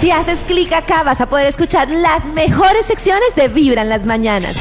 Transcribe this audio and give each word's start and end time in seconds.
Si 0.00 0.10
haces 0.10 0.44
clic 0.44 0.72
acá 0.72 1.02
vas 1.04 1.22
a 1.22 1.26
poder 1.26 1.46
escuchar 1.46 1.90
las 1.90 2.26
mejores 2.26 2.84
secciones 2.84 3.34
de 3.34 3.48
Vibra 3.48 3.82
las 3.82 4.04
mañanas. 4.04 4.54